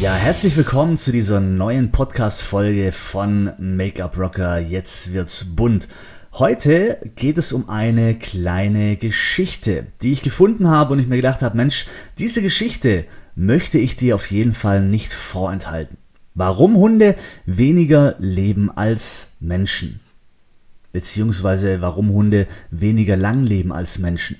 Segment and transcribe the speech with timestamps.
[0.00, 4.58] Ja, herzlich willkommen zu dieser neuen Podcast-Folge von Make-up Rocker.
[4.58, 5.88] Jetzt wird's bunt.
[6.32, 11.42] Heute geht es um eine kleine Geschichte, die ich gefunden habe und ich mir gedacht
[11.42, 11.84] habe, Mensch,
[12.16, 15.98] diese Geschichte möchte ich dir auf jeden Fall nicht vorenthalten.
[16.32, 20.00] Warum Hunde weniger leben als Menschen?
[20.92, 24.38] Beziehungsweise warum Hunde weniger lang leben als Menschen?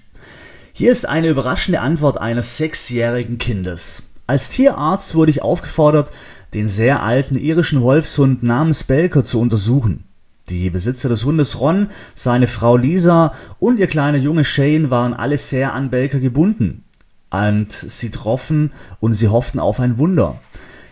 [0.73, 4.10] Hier ist eine überraschende Antwort eines sechsjährigen Kindes.
[4.31, 6.13] Als Tierarzt wurde ich aufgefordert,
[6.55, 10.05] den sehr alten irischen Wolfshund namens Belker zu untersuchen.
[10.49, 15.37] Die Besitzer des Hundes Ron, seine Frau Lisa und ihr kleiner Junge Shane waren alle
[15.37, 16.85] sehr an Belker gebunden.
[17.31, 20.39] Und sie troffen und sie hofften auf ein Wunder.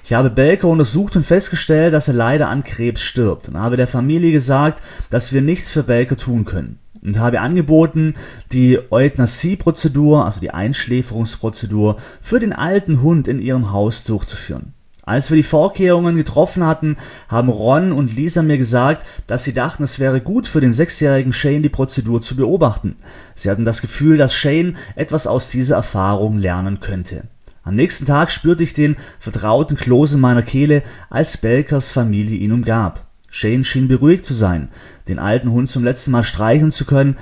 [0.02, 3.86] Ich habe Belker untersucht und festgestellt, dass er leider an Krebs stirbt und habe der
[3.86, 8.14] Familie gesagt, dass wir nichts für Belker tun können und habe angeboten,
[8.52, 14.74] die Euthanasie-Prozedur, also die Einschläferungsprozedur, für den alten Hund in ihrem Haus durchzuführen.
[15.08, 16.98] Als wir die Vorkehrungen getroffen hatten,
[17.30, 21.32] haben Ron und Lisa mir gesagt, dass sie dachten, es wäre gut für den sechsjährigen
[21.32, 22.94] Shane die Prozedur zu beobachten.
[23.34, 27.24] Sie hatten das Gefühl, dass Shane etwas aus dieser Erfahrung lernen könnte.
[27.62, 32.52] Am nächsten Tag spürte ich den vertrauten Kloß in meiner Kehle, als Belkers Familie ihn
[32.52, 33.07] umgab.
[33.30, 34.68] Shane schien beruhigt zu sein,
[35.06, 37.16] den alten Hund zum letzten Mal streicheln zu können,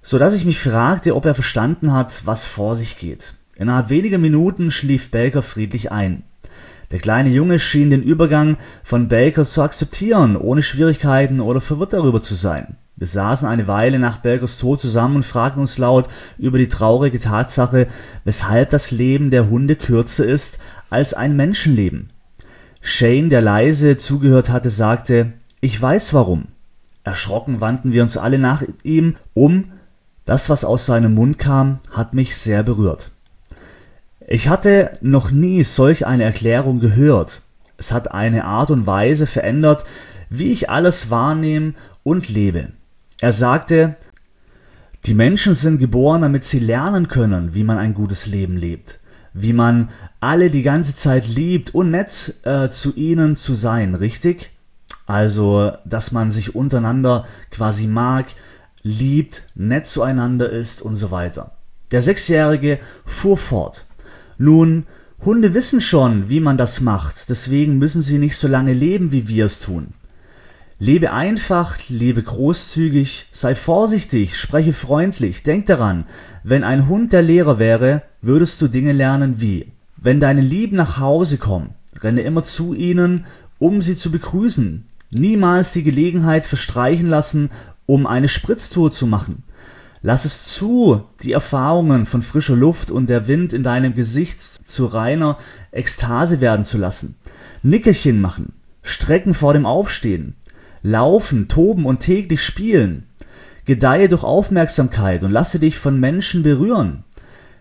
[0.00, 3.34] so dass ich mich fragte, ob er verstanden hat, was vor sich geht.
[3.56, 6.24] Innerhalb weniger Minuten schlief Baker friedlich ein.
[6.90, 12.20] Der kleine Junge schien den Übergang von Baker zu akzeptieren, ohne Schwierigkeiten oder verwirrt darüber
[12.20, 12.76] zu sein.
[12.96, 16.08] Wir saßen eine Weile nach Bakers Tod zusammen und fragten uns laut
[16.38, 17.86] über die traurige Tatsache,
[18.24, 20.58] weshalb das Leben der Hunde kürzer ist
[20.90, 22.10] als ein Menschenleben.
[22.82, 26.48] Shane, der leise zugehört hatte, sagte, ich weiß warum.
[27.04, 29.70] Erschrocken wandten wir uns alle nach ihm um.
[30.24, 33.12] Das, was aus seinem Mund kam, hat mich sehr berührt.
[34.26, 37.42] Ich hatte noch nie solch eine Erklärung gehört.
[37.78, 39.84] Es hat eine Art und Weise verändert,
[40.30, 42.72] wie ich alles wahrnehme und lebe.
[43.20, 43.96] Er sagte,
[45.04, 49.00] die Menschen sind geboren, damit sie lernen können, wie man ein gutes Leben lebt,
[49.32, 54.51] wie man alle die ganze Zeit liebt und nett äh, zu ihnen zu sein, richtig?
[55.12, 58.28] Also, dass man sich untereinander quasi mag,
[58.82, 61.52] liebt, nett zueinander ist und so weiter.
[61.90, 63.84] Der Sechsjährige fuhr fort.
[64.38, 64.86] Nun,
[65.22, 69.28] Hunde wissen schon, wie man das macht, deswegen müssen sie nicht so lange leben, wie
[69.28, 69.88] wir es tun.
[70.78, 76.06] Lebe einfach, lebe großzügig, sei vorsichtig, spreche freundlich, denk daran,
[76.42, 80.98] wenn ein Hund der Lehrer wäre, würdest du Dinge lernen wie, wenn deine Lieben nach
[80.98, 83.26] Hause kommen, renne immer zu ihnen,
[83.62, 87.50] um sie zu begrüßen, Niemals die Gelegenheit verstreichen lassen,
[87.86, 89.42] um eine Spritztour zu machen.
[90.00, 94.86] Lass es zu, die Erfahrungen von frischer Luft und der Wind in deinem Gesicht zu
[94.86, 95.38] reiner
[95.70, 97.16] Ekstase werden zu lassen.
[97.62, 98.52] Nickerchen machen,
[98.82, 100.34] Strecken vor dem Aufstehen,
[100.82, 103.06] laufen, toben und täglich spielen.
[103.64, 107.04] Gedeihe durch Aufmerksamkeit und lasse dich von Menschen berühren.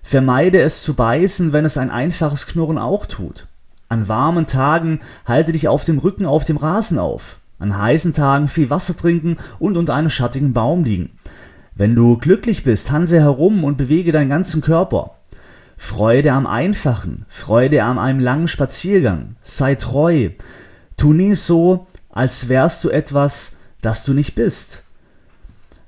[0.01, 3.47] Vermeide es zu beißen, wenn es ein einfaches Knurren auch tut.
[3.88, 7.41] An warmen Tagen halte dich auf dem Rücken auf dem Rasen auf.
[7.61, 11.11] An heißen Tagen viel Wasser trinken und unter einem schattigen Baum liegen.
[11.75, 15.17] Wenn du glücklich bist, tanze herum und bewege deinen ganzen Körper.
[15.77, 20.31] Freude am Einfachen, Freude an einem langen Spaziergang, sei treu.
[20.97, 24.81] Tu nie so, als wärst du etwas, das du nicht bist.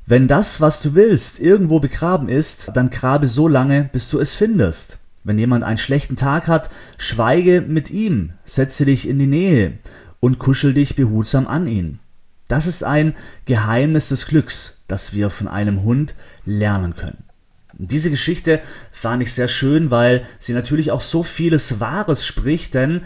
[0.05, 4.35] Wenn das, was du willst, irgendwo begraben ist, dann grabe so lange, bis du es
[4.35, 4.99] findest.
[5.23, 6.69] Wenn jemand einen schlechten Tag hat,
[6.99, 9.79] schweige mit ihm, setze dich in die Nähe
[10.23, 11.99] und kuschel dich behutsam an ihn.
[12.47, 16.15] Das ist ein Geheimnis des Glücks, das wir von einem Hund
[16.45, 17.25] lernen können.
[17.73, 18.61] Diese Geschichte
[18.93, 23.01] fand ich sehr schön, weil sie natürlich auch so vieles Wahres spricht, denn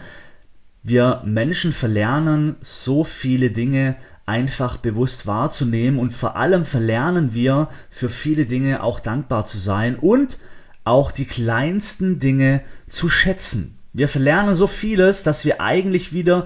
[0.84, 3.96] wir Menschen verlernen so viele Dinge
[4.28, 9.96] einfach bewusst wahrzunehmen und vor allem verlernen wir für viele Dinge auch dankbar zu sein
[9.96, 10.38] und
[10.84, 13.80] auch die kleinsten Dinge zu schätzen.
[13.92, 16.46] Wir verlernen so vieles, dass wir eigentlich wieder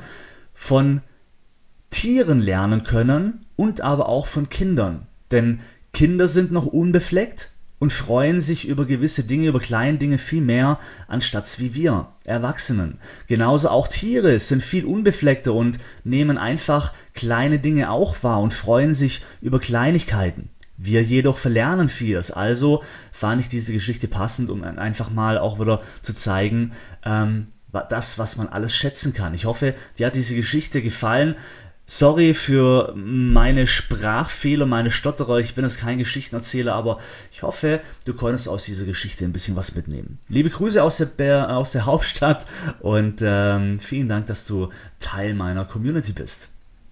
[0.62, 1.02] von
[1.90, 5.08] Tieren lernen können und aber auch von Kindern.
[5.32, 5.60] Denn
[5.92, 7.50] Kinder sind noch unbefleckt
[7.80, 10.78] und freuen sich über gewisse Dinge, über kleine Dinge viel mehr,
[11.08, 13.00] anstatt wie wir, Erwachsenen.
[13.26, 18.94] Genauso auch Tiere sind viel unbefleckter und nehmen einfach kleine Dinge auch wahr und freuen
[18.94, 20.52] sich über Kleinigkeiten.
[20.78, 22.30] Wir jedoch verlernen vieles.
[22.30, 26.74] Also fand ich diese Geschichte passend, um einfach mal auch wieder zu zeigen,
[27.04, 29.34] ähm, das, was man alles schätzen kann.
[29.34, 31.36] Ich hoffe, dir hat diese Geschichte gefallen.
[31.86, 35.40] Sorry für meine Sprachfehler, meine Stotterer.
[35.40, 37.00] Ich bin jetzt kein Geschichtenerzähler, aber
[37.32, 40.20] ich hoffe, du konntest aus dieser Geschichte ein bisschen was mitnehmen.
[40.30, 42.46] Liebe Grüße aus der, aus der Hauptstadt
[42.80, 44.70] und ähm, vielen Dank, dass du
[45.00, 46.50] Teil meiner Community bist.